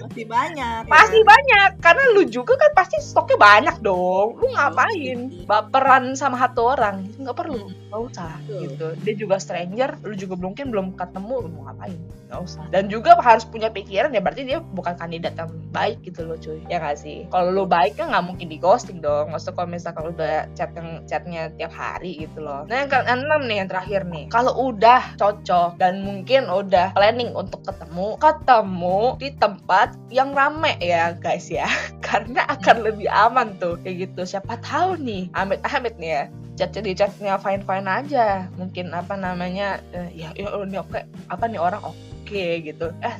Pasti 0.00 0.22
banyak 0.26 0.82
pasti 0.86 1.18
ya. 1.20 1.26
banyak 1.26 1.70
karena 1.78 2.04
lu 2.14 2.22
juga 2.26 2.56
kan 2.58 2.70
pasti 2.74 2.96
stoknya 3.00 3.38
banyak 3.38 3.76
dong. 3.82 4.38
Lu 4.38 4.46
ngapain 4.52 5.46
baperan 5.46 6.14
sama 6.14 6.36
satu 6.40 6.76
orang? 6.76 7.06
Nggak 7.18 7.36
perlu 7.36 7.70
nggak 7.90 8.02
usah 8.06 8.32
gitu. 8.46 8.94
Dia 9.02 9.14
juga 9.18 9.36
stranger 9.42 9.98
lu 10.06 10.14
juga 10.14 10.38
mungkin 10.38 10.70
belum 10.70 10.94
ketemu 10.94 11.34
lu 11.42 11.48
mau 11.58 11.62
ngapain? 11.70 11.98
Nggak 12.30 12.40
usah. 12.46 12.64
Dan 12.70 12.86
juga 12.86 13.18
harus 13.18 13.42
punya 13.42 13.74
pikiran 13.74 14.14
ya 14.14 14.22
berarti 14.22 14.46
dia 14.46 14.62
bukan 14.62 14.94
kandidat 14.94 15.34
yang 15.34 15.50
baik 15.74 15.98
gitu 16.06 16.22
loh 16.22 16.38
cuy. 16.38 16.62
Ya 16.70 16.78
gak 16.78 17.02
sih? 17.02 17.26
Kalau 17.30 17.50
lu 17.50 17.66
baik 17.66 17.98
kan 17.98 18.14
nggak 18.14 18.24
mungkin 18.26 18.46
di 18.46 18.58
ghosting 18.62 19.02
dong. 19.02 19.34
Maksudnya 19.34 19.54
kalau 19.58 19.68
misalkan 19.68 20.04
udah 20.14 20.46
chat 20.54 20.70
yang 20.78 21.02
chatnya 21.10 21.42
tiap 21.58 21.74
hari 21.74 22.22
gitu 22.22 22.38
loh. 22.42 22.62
Nah 22.70 22.86
yang 22.86 22.90
keenam 22.90 23.40
nih 23.50 23.56
yang 23.62 23.68
terakhir 23.68 24.06
nih. 24.06 24.24
Kalau 24.30 24.54
udah 24.70 25.18
cocok 25.18 25.78
dan 25.82 26.06
mungkin 26.06 26.46
udah 26.46 26.94
planning 27.10 27.34
untuk 27.34 27.66
ketemu 27.66 28.14
ketemu 28.22 29.18
di 29.18 29.34
tempat 29.34 29.98
yang 30.14 30.30
rame 30.30 30.78
ya 30.78 31.10
guys 31.18 31.50
ya. 31.50 31.66
Karena 32.06 32.46
akan 32.46 32.86
lebih 32.86 33.10
aman 33.10 33.58
tuh 33.58 33.74
kayak 33.82 34.06
gitu. 34.06 34.22
Siapa 34.22 34.62
tahu 34.62 34.94
nih 35.02 35.26
Amit 35.34 35.58
Amit 35.66 35.98
nih 35.98 36.10
ya. 36.14 36.24
Chat 36.54 36.78
di 36.78 36.94
chatnya 36.94 37.34
fine 37.42 37.66
fine 37.66 37.90
aja. 37.90 38.46
Mungkin 38.54 38.94
apa 38.94 39.18
namanya 39.18 39.82
uh, 39.90 40.06
ya, 40.14 40.30
ya 40.38 40.54
ini 40.54 40.78
oke. 40.78 41.02
Apa 41.26 41.50
nih 41.50 41.58
orang? 41.58 41.82
Oke 41.82 41.98
okay, 42.30 42.62
gitu. 42.62 42.94
Eh 43.02 43.18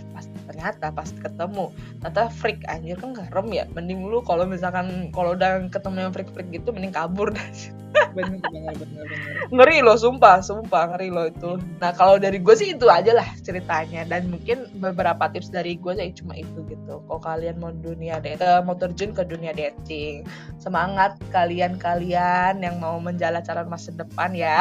ternyata 0.60 0.92
pas 0.92 1.08
ketemu. 1.08 1.72
Ternyata 2.04 2.22
freak 2.28 2.60
anjir 2.68 3.00
kan 3.00 3.16
garam 3.16 3.48
ya? 3.48 3.64
Mending 3.72 4.04
lu 4.04 4.20
kalau 4.20 4.44
misalkan 4.44 5.08
kalau 5.16 5.32
udah 5.32 5.64
ketemu 5.72 6.04
yang 6.04 6.12
freak 6.12 6.28
freak 6.36 6.52
gitu 6.52 6.68
mending 6.68 6.92
kabur. 6.92 7.32
Dah 7.32 7.48
bener 8.14 8.38
bener 8.38 8.76
bener 8.76 9.04
bener. 9.08 9.34
Ngeri 9.50 9.80
loh 9.80 9.96
sumpah 9.96 10.44
sumpah 10.44 10.92
ngeri 10.94 11.08
loh 11.08 11.32
itu. 11.32 11.56
Nah 11.80 11.96
kalau 11.96 12.20
dari 12.20 12.36
gue 12.36 12.52
sih 12.52 12.76
itu 12.76 12.92
aja 12.92 13.16
lah 13.16 13.24
ceritanya. 13.40 14.04
Dan 14.04 14.28
mungkin 14.28 14.68
beberapa 14.84 15.32
tips 15.32 15.48
dari 15.48 15.80
gue 15.80 15.96
sih 15.96 16.12
cuma 16.20 16.36
itu 16.36 16.60
gitu. 16.68 17.00
Kalau 17.08 17.20
kalian 17.24 17.56
mau 17.56 17.72
dunia 17.72 18.20
dating 18.20 18.68
mau 18.68 18.76
terjun 18.76 19.16
ke 19.16 19.24
dunia 19.24 19.56
dating 19.56 20.28
semangat 20.60 21.16
kalian-kalian 21.32 22.60
yang 22.60 22.76
mau 22.76 23.00
menjalan 23.00 23.40
calon 23.40 23.72
masa 23.72 23.96
depan 23.96 24.36
ya. 24.36 24.60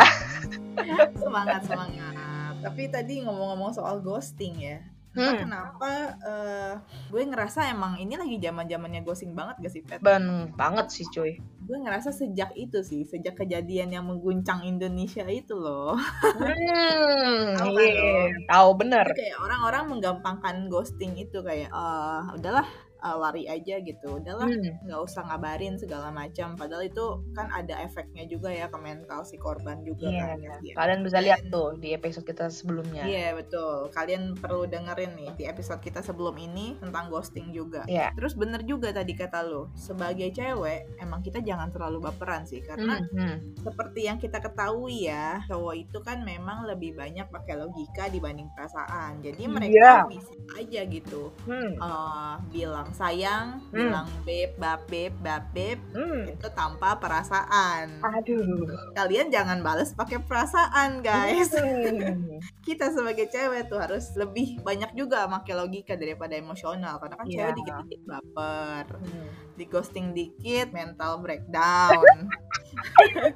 Semangat 1.19 1.67
semangat. 1.67 2.15
Tapi 2.63 2.87
tadi 2.87 3.23
ngomong-ngomong 3.23 3.75
soal 3.75 3.99
ghosting 3.99 4.55
ya 4.63 4.79
hmm. 5.19 5.39
kenapa 5.43 5.91
uh, 6.23 6.73
gue 7.11 7.21
ngerasa 7.27 7.67
emang 7.69 7.99
ini 7.99 8.15
lagi 8.15 8.39
zaman 8.39 8.65
zamannya 8.65 9.01
ghosting 9.03 9.35
banget 9.35 9.55
gak 9.59 9.73
sih 9.73 9.83
Pet? 9.83 9.99
Ben 9.99 10.55
banget 10.55 10.87
sih 10.89 11.05
cuy 11.11 11.37
gue 11.69 11.77
ngerasa 11.77 12.09
sejak 12.09 12.57
itu 12.57 12.81
sih 12.81 13.05
sejak 13.05 13.37
kejadian 13.37 13.93
yang 13.93 14.09
mengguncang 14.09 14.65
Indonesia 14.65 15.21
itu 15.29 15.53
loh 15.53 15.93
hmm, 15.93 17.61
tahu 17.61 17.77
iya, 17.77 18.33
tahu 18.49 18.69
bener 18.73 19.05
kayak 19.13 19.37
orang-orang 19.37 19.83
menggampangkan 19.85 20.65
ghosting 20.65 21.13
itu 21.21 21.45
kayak 21.45 21.69
uh, 21.69 22.33
udahlah 22.33 22.65
uh, 23.03 23.17
lari 23.17 23.47
aja 23.47 23.79
gitu 23.79 24.19
udahlah 24.19 24.47
hmm. 24.47 24.85
nggak 24.85 24.99
hmm. 24.99 25.07
usah 25.07 25.23
ngabarin 25.27 25.75
segala 25.79 26.11
macam 26.11 26.55
padahal 26.59 26.85
itu 26.85 27.23
kan 27.33 27.47
ada 27.51 27.79
efeknya 27.83 28.27
juga 28.27 28.51
ya 28.51 28.67
ke 28.67 28.77
mental 28.79 29.23
si 29.23 29.39
korban 29.39 29.81
juga 29.83 30.11
yeah, 30.11 30.35
kan 30.35 30.37
yeah. 30.43 30.75
kalian 30.75 31.01
bisa 31.03 31.17
lihat 31.23 31.41
tuh 31.47 31.75
di 31.79 31.95
episode 31.95 32.27
kita 32.27 32.51
sebelumnya 32.51 33.07
iya 33.07 33.31
yeah, 33.31 33.31
betul 33.35 33.87
kalian 33.95 34.35
perlu 34.35 34.67
dengerin 34.67 35.15
nih 35.15 35.29
di 35.39 35.43
episode 35.47 35.79
kita 35.79 36.03
sebelum 36.03 36.35
ini 36.37 36.75
tentang 36.79 37.07
ghosting 37.07 37.51
juga 37.55 37.87
yeah. 37.87 38.11
terus 38.15 38.35
bener 38.35 38.61
juga 38.67 38.91
tadi 38.91 39.15
kata 39.15 39.43
lo 39.47 39.71
sebagai 39.73 40.29
cewek 40.35 40.99
emang 40.99 41.23
kita 41.23 41.39
jangan 41.39 41.71
terlalu 41.71 42.11
baperan 42.11 42.43
sih 42.43 42.59
karena 42.63 42.99
hmm, 42.99 43.15
hmm. 43.15 43.35
seperti 43.63 44.07
yang 44.07 44.19
kita 44.19 44.43
ketahui 44.43 45.07
ya 45.07 45.41
cowok 45.47 45.75
itu 45.75 45.97
kan 46.03 46.21
memang 46.23 46.67
lebih 46.67 46.95
banyak 46.95 47.25
pakai 47.31 47.55
logika 47.55 48.11
dibanding 48.11 48.51
perasaan 48.53 49.23
jadi 49.23 49.43
mereka 49.47 49.75
yeah. 49.75 50.03
bisa 50.05 50.33
aja 50.59 50.81
gitu 50.89 51.31
hmm. 51.47 51.79
uh, 51.79 52.35
bilang 52.51 52.88
bilang 52.89 52.97
sayang, 52.97 53.47
hmm. 53.69 53.75
bilang 53.77 54.07
beb, 54.25 54.49
bab 54.57 54.81
beb, 54.89 55.13
bab 55.21 55.43
beb, 55.53 55.77
hmm. 55.93 56.33
itu 56.33 56.47
tanpa 56.57 56.97
perasaan. 56.97 58.01
Aduh. 58.01 58.65
Kalian 58.97 59.29
jangan 59.29 59.61
balas 59.61 59.93
pakai 59.93 60.17
perasaan, 60.25 61.05
guys. 61.05 61.53
Hmm. 61.53 62.41
Kita 62.65 62.89
sebagai 62.89 63.29
cewek 63.29 63.69
tuh 63.69 63.77
harus 63.77 64.09
lebih 64.17 64.57
banyak 64.65 64.97
juga 64.97 65.29
pakai 65.29 65.53
logika 65.53 65.93
daripada 65.93 66.33
emosional 66.33 66.97
karena 66.97 67.15
kan 67.21 67.27
yeah. 67.29 67.37
cewek 67.37 67.53
dikit-dikit 67.61 68.01
baper. 68.09 68.85
Hmm. 68.97 69.29
Di 69.59 69.67
ghosting 69.67 70.15
dikit, 70.15 70.71
mental 70.71 71.19
breakdown. 71.19 72.31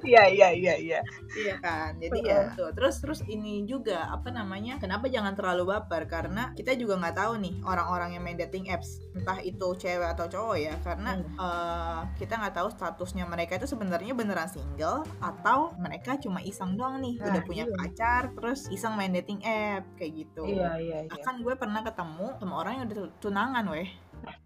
Iya 0.04 0.30
iya 0.30 0.50
iya 0.54 0.76
iya. 0.78 1.00
Iya 1.34 1.56
kan. 1.60 1.98
Jadi 1.98 2.20
ya 2.26 2.54
tuh. 2.54 2.70
Terus 2.76 3.02
terus 3.02 3.20
ini 3.26 3.66
juga 3.66 4.08
apa 4.12 4.30
namanya? 4.30 4.78
Kenapa 4.78 5.10
jangan 5.10 5.34
terlalu 5.34 5.74
baper? 5.74 6.06
Karena 6.06 6.54
kita 6.54 6.78
juga 6.78 7.00
nggak 7.00 7.18
tahu 7.18 7.34
nih 7.42 7.56
orang-orang 7.66 8.16
yang 8.18 8.24
main 8.24 8.38
dating 8.38 8.70
apps, 8.70 9.02
entah 9.18 9.42
itu 9.42 9.68
cewek 9.80 10.10
atau 10.14 10.30
cowok 10.30 10.58
ya. 10.60 10.76
Karena 10.86 11.18
hmm. 11.18 11.36
uh, 11.40 12.02
kita 12.22 12.38
nggak 12.38 12.56
tahu 12.56 12.70
statusnya 12.72 13.26
mereka 13.26 13.58
itu 13.58 13.68
sebenarnya 13.68 14.14
beneran 14.14 14.50
single 14.50 15.04
atau 15.20 15.74
mereka 15.82 16.16
cuma 16.22 16.40
iseng 16.44 16.78
doang 16.78 17.02
nih, 17.02 17.18
nah, 17.20 17.34
udah 17.34 17.42
punya 17.44 17.66
iya. 17.66 17.74
pacar, 17.74 18.22
terus 18.38 18.70
iseng 18.70 18.94
main 18.94 19.12
dating 19.12 19.42
app 19.44 19.84
kayak 19.98 20.24
gitu. 20.26 20.46
Iya 20.46 20.72
iya. 20.80 20.98
iya. 21.10 21.22
Kan 21.26 21.42
gue 21.42 21.54
pernah 21.58 21.82
ketemu 21.82 22.38
sama 22.38 22.54
orang 22.62 22.74
yang 22.80 22.86
udah 22.90 23.10
tunangan 23.20 23.66
weh 23.74 23.90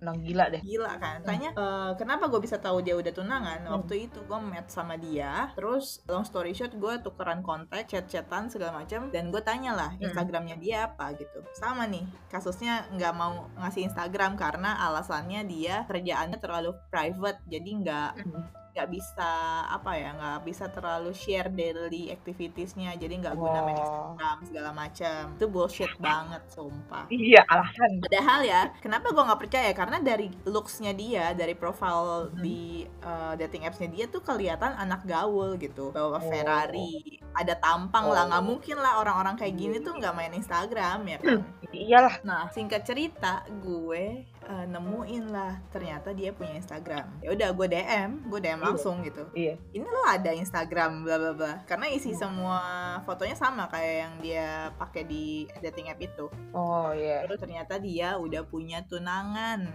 Nang 0.01 0.21
gila 0.21 0.49
deh. 0.53 0.61
Gila 0.61 0.97
kan. 0.97 1.21
Tanya 1.23 1.51
hmm. 1.53 1.59
uh, 1.59 1.91
kenapa 1.97 2.29
gue 2.29 2.41
bisa 2.41 2.57
tahu 2.57 2.81
dia 2.85 2.93
udah 2.93 3.13
tunangan? 3.13 3.59
Hmm. 3.65 3.73
Waktu 3.81 4.09
itu 4.09 4.19
gue 4.23 4.39
match 4.39 4.73
sama 4.73 4.95
dia. 4.99 5.51
Terus 5.57 6.01
long 6.09 6.25
story 6.25 6.53
short 6.53 6.75
gue 6.75 6.93
tukeran 7.01 7.41
kontak, 7.41 7.89
chat-chatan 7.89 8.49
segala 8.51 8.83
macam 8.83 9.09
dan 9.09 9.29
gue 9.29 9.41
tanya 9.41 9.73
lah 9.73 9.91
hmm. 9.97 10.09
Instagramnya 10.09 10.57
dia 10.59 10.77
apa 10.89 11.13
gitu. 11.17 11.41
Sama 11.57 11.89
nih 11.89 12.05
kasusnya 12.27 12.85
nggak 12.93 13.13
mau 13.15 13.49
ngasih 13.57 13.89
Instagram 13.89 14.35
karena 14.35 14.77
alasannya 14.89 15.47
dia 15.47 15.87
kerjaannya 15.89 16.37
terlalu 16.37 16.75
private 16.91 17.39
jadi 17.47 17.69
nggak 17.81 18.11
hmm 18.23 18.66
nggak 18.77 18.93
bisa 18.93 19.31
apa 19.73 19.91
ya 19.97 20.13
nggak 20.13 20.39
bisa 20.45 20.69
terlalu 20.69 21.09
share 21.17 21.49
daily 21.49 22.13
activitiesnya 22.13 22.93
jadi 22.93 23.17
nggak 23.25 23.33
guna 23.33 23.65
main 23.65 23.73
Instagram 23.73 24.37
segala 24.45 24.69
macam 24.69 25.21
itu 25.33 25.45
bullshit 25.49 25.93
banget 25.97 26.45
sumpah 26.53 27.09
iya 27.09 27.41
alasan 27.49 27.97
padahal 28.05 28.45
ya 28.45 28.61
kenapa 28.77 29.09
gue 29.09 29.23
nggak 29.25 29.41
percaya 29.41 29.71
karena 29.73 29.97
dari 29.97 30.29
looksnya 30.45 30.93
dia 30.93 31.33
dari 31.33 31.57
profile 31.57 32.29
hmm. 32.29 32.37
di 32.37 32.85
uh, 33.01 33.33
dating 33.33 33.65
appsnya 33.65 33.89
dia 33.89 34.05
tuh 34.05 34.21
kelihatan 34.21 34.77
anak 34.77 35.01
gaul 35.09 35.57
gitu 35.57 35.89
bawa 35.89 36.21
oh. 36.21 36.29
Ferrari 36.29 37.17
ada 37.33 37.57
tampang 37.57 38.05
oh. 38.05 38.13
lah 38.13 38.29
nggak 38.29 38.43
oh. 38.45 38.47
mungkin 38.53 38.77
lah 38.77 39.01
orang-orang 39.01 39.33
kayak 39.41 39.57
gini 39.57 39.81
tuh 39.81 39.97
nggak 39.97 40.13
main 40.13 40.37
Instagram 40.37 41.01
ya 41.09 41.17
kan 41.17 41.41
iyalah 41.73 42.15
nah 42.21 42.45
singkat 42.53 42.85
cerita 42.85 43.41
gue 43.65 44.21
uh, 44.47 44.65
nemuin 44.65 45.25
lah 45.29 45.59
ternyata 45.69 46.15
dia 46.15 46.31
punya 46.31 46.57
Instagram. 46.57 47.19
Ya 47.19 47.35
udah 47.35 47.49
gue 47.51 47.67
DM 47.67 48.09
gue 48.31 48.39
DM 48.39 48.59
iya. 48.59 48.65
langsung 48.65 48.95
gitu. 49.03 49.23
Iya. 49.35 49.59
Ini 49.75 49.85
lo 49.85 50.03
ada 50.07 50.31
Instagram 50.31 51.03
bla 51.03 51.15
bla 51.19 51.33
bla. 51.35 51.53
Karena 51.67 51.91
isi 51.91 52.15
hmm. 52.15 52.19
semua 52.19 52.59
fotonya 53.03 53.35
sama 53.35 53.67
kayak 53.67 53.95
yang 54.07 54.13
dia 54.23 54.47
pakai 54.79 55.03
di 55.03 55.45
dating 55.59 55.91
app 55.91 56.01
itu. 56.01 56.31
Oh 56.55 56.89
iya. 56.95 57.27
Terus 57.27 57.39
ternyata 57.43 57.77
dia 57.77 58.15
udah 58.17 58.41
punya 58.47 58.81
tunangan. 58.87 59.67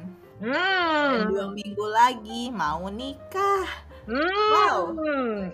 Hmm. 0.42 0.50
dan 1.14 1.30
dua 1.30 1.54
minggu 1.54 1.86
lagi 1.86 2.50
mau 2.50 2.90
nikah. 2.90 3.68
Hmm. 4.10 4.26
wow. 4.50 4.78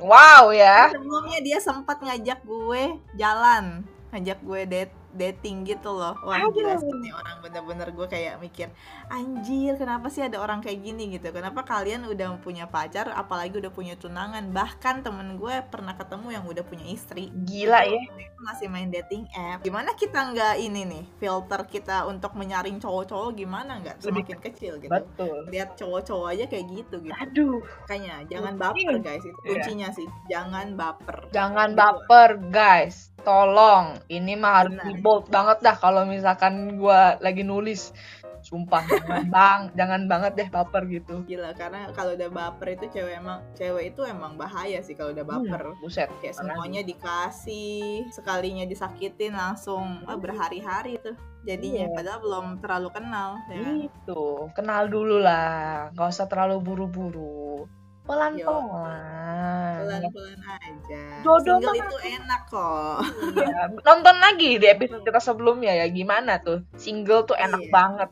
Wow 0.00 0.44
ya. 0.56 0.88
Sebelumnya 0.88 1.44
dia 1.44 1.60
sempat 1.60 2.00
ngajak 2.00 2.40
gue 2.48 2.96
jalan 3.20 3.84
ngajak 4.08 4.38
gue 4.40 4.60
date 4.64 4.94
dating 5.14 5.64
gitu 5.64 5.94
loh. 5.94 6.16
Wah 6.24 6.44
Aduh. 6.44 6.52
gila 6.52 6.76
sih 6.76 6.92
nih 7.00 7.12
orang. 7.14 7.36
Bener-bener 7.40 7.88
gue 7.92 8.06
kayak 8.08 8.34
mikir 8.42 8.68
anjir 9.08 9.74
kenapa 9.80 10.12
sih 10.12 10.24
ada 10.24 10.40
orang 10.40 10.60
kayak 10.60 10.84
gini? 10.84 11.16
Gitu. 11.16 11.32
Kenapa 11.32 11.64
kalian 11.64 12.04
udah 12.08 12.36
punya 12.40 12.68
pacar 12.68 13.12
apalagi 13.12 13.56
udah 13.56 13.72
punya 13.72 13.94
tunangan? 13.96 14.50
Bahkan 14.52 15.06
temen 15.06 15.40
gue 15.40 15.64
pernah 15.68 15.96
ketemu 15.96 16.28
yang 16.34 16.44
udah 16.44 16.64
punya 16.64 16.86
istri. 16.88 17.32
Gila 17.32 17.84
ya. 17.84 18.00
masih 18.38 18.70
main 18.70 18.88
dating 18.88 19.26
app. 19.34 19.60
Gimana 19.66 19.92
kita 19.98 20.30
nggak 20.32 20.54
ini 20.62 20.82
nih 20.86 21.04
filter 21.18 21.60
kita 21.68 22.06
untuk 22.06 22.32
menyaring 22.38 22.78
cowok-cowok 22.78 23.34
gimana 23.34 23.82
nggak? 23.82 24.00
Semakin 24.00 24.38
Lebih, 24.38 24.46
kecil 24.52 24.72
gitu. 24.80 24.90
betul. 24.92 25.36
Lihat 25.50 25.74
cowok-cowok 25.76 26.26
aja 26.32 26.44
kayak 26.46 26.66
gitu 26.70 26.96
gitu. 27.02 27.18
Aduh. 27.18 27.60
Kayaknya 27.90 28.16
jangan 28.30 28.54
baper 28.56 28.96
guys. 29.02 29.24
Itu 29.24 29.38
iya. 29.42 29.48
kuncinya 29.50 29.88
yeah. 29.90 29.96
sih. 29.98 30.06
Jangan 30.30 30.66
baper. 30.78 31.16
Jangan 31.34 31.68
gitu. 31.74 31.80
baper 31.80 32.30
guys 32.48 33.08
tolong. 33.28 33.84
Ini 34.08 34.32
mah 34.40 34.52
harus 34.64 34.76
di 34.88 34.96
bold 34.96 35.28
banget 35.28 35.60
dah 35.60 35.76
kalau 35.76 36.08
misalkan 36.08 36.80
gue 36.80 37.00
lagi 37.20 37.44
nulis. 37.44 37.92
Sumpah 38.38 38.80
jangan 38.86 39.28
bang 39.34 39.60
jangan 39.76 40.02
banget 40.08 40.32
deh 40.40 40.48
baper 40.48 40.88
gitu. 40.88 41.20
Gila 41.28 41.52
karena 41.52 41.92
kalau 41.92 42.16
udah 42.16 42.30
baper 42.32 42.80
itu 42.80 42.86
cewek 42.96 43.20
emang 43.20 43.44
cewek 43.52 43.92
itu 43.92 44.00
emang 44.08 44.40
bahaya 44.40 44.80
sih 44.80 44.96
kalau 44.96 45.12
udah 45.12 45.26
hmm, 45.26 45.34
baper. 45.44 45.62
hmm, 45.68 45.80
buset 45.84 46.08
kayak 46.24 46.38
semuanya 46.38 46.80
dikasih 46.80 48.08
sekalinya 48.08 48.64
disakitin 48.64 49.36
langsung 49.36 50.00
oh, 50.08 50.16
berhari-hari 50.16 50.96
tuh. 51.04 51.18
Jadinya 51.44 51.86
yeah. 51.88 51.94
padahal 51.94 52.20
belum 52.24 52.46
terlalu 52.64 52.88
kenal 52.94 53.30
ya. 53.52 53.88
itu 53.88 54.22
kenal 54.52 54.82
dulu 54.90 55.16
lah 55.22 55.88
nggak 55.94 56.08
usah 56.08 56.26
terlalu 56.28 56.60
buru-buru 56.60 57.68
pelan-pelan. 58.08 59.76
Pelan-pelan 59.84 60.40
aja. 60.40 61.02
Jodoh 61.20 61.60
single 61.60 61.76
itu 61.76 61.96
enak 62.16 62.42
kok. 62.48 62.98
Iya. 63.36 63.62
nonton 63.84 64.16
lagi 64.16 64.50
di 64.56 64.66
episode 64.66 65.04
kita 65.04 65.20
sebelumnya 65.20 65.76
ya. 65.76 65.86
Gimana 65.92 66.40
tuh? 66.40 66.64
Single 66.80 67.28
tuh 67.28 67.36
enak 67.36 67.68
iya. 67.68 67.70
banget. 67.70 68.10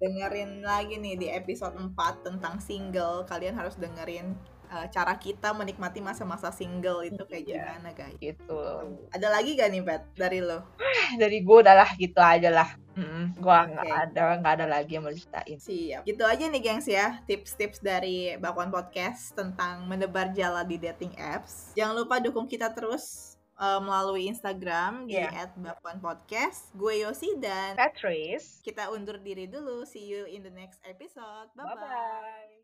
Dengerin 0.00 0.64
lagi 0.64 0.94
nih 0.96 1.14
di 1.20 1.28
episode 1.28 1.76
4 1.76 2.24
tentang 2.24 2.56
single. 2.64 3.28
Kalian 3.28 3.54
harus 3.54 3.76
dengerin 3.76 4.32
uh, 4.70 4.86
cara 4.92 5.14
kita 5.16 5.50
menikmati 5.56 5.98
masa-masa 6.00 6.52
single 6.52 7.04
itu 7.04 7.22
kayak 7.26 7.44
yeah. 7.44 7.56
gimana 7.56 7.90
guys 7.96 8.16
gitu 8.20 8.62
ada 9.10 9.26
lagi 9.32 9.56
gak 9.58 9.68
nih 9.72 9.82
Pet 9.84 10.02
dari 10.14 10.40
lo 10.44 10.64
dari 11.22 11.38
gue 11.42 11.56
udahlah 11.60 11.90
gitu 11.96 12.20
aja 12.20 12.52
lah 12.52 12.70
Mm, 12.98 13.38
gua 13.38 13.62
nggak 13.62 13.86
okay. 13.86 14.02
ada 14.10 14.22
nggak 14.42 14.54
ada 14.58 14.66
lagi 14.66 14.98
yang 14.98 15.06
mau 15.06 15.14
ceritain. 15.14 15.54
Siap. 15.54 16.02
Gitu 16.02 16.18
aja 16.26 16.44
nih 16.50 16.58
gengs 16.58 16.90
ya 16.90 17.22
tips-tips 17.30 17.78
dari 17.78 18.34
Bakwan 18.42 18.74
Podcast 18.74 19.38
tentang 19.38 19.86
menebar 19.86 20.34
jala 20.34 20.66
di 20.66 20.82
dating 20.82 21.14
apps. 21.14 21.70
Jangan 21.78 21.94
lupa 21.94 22.18
dukung 22.18 22.50
kita 22.50 22.74
terus 22.74 23.38
uh, 23.54 23.78
melalui 23.78 24.26
Instagram 24.30 25.06
di 25.06 25.14
yeah. 25.14 25.46
@bakwanpodcast. 25.54 26.74
Gue 26.74 27.06
Yosi 27.06 27.38
dan 27.38 27.78
Patrice. 27.78 28.62
Kita 28.66 28.90
undur 28.90 29.22
diri 29.22 29.46
dulu. 29.46 29.86
See 29.86 30.10
you 30.10 30.26
in 30.26 30.42
the 30.42 30.54
next 30.54 30.82
episode. 30.82 31.54
Bye 31.54 31.70
bye. 31.70 31.78
bye, 31.78 31.86
-bye. 31.86 32.57